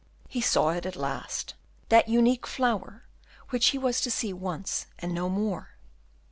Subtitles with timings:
[0.27, 1.53] He saw it at last,
[1.89, 3.03] that unique flower,
[3.51, 5.75] which he was to see once and no more.